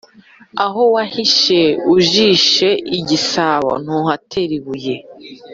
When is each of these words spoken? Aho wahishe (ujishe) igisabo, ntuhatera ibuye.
Aho 0.65 0.81
wahishe 0.93 1.61
(ujishe) 1.95 2.69
igisabo, 2.97 3.71
ntuhatera 3.83 4.51
ibuye. 4.59 4.95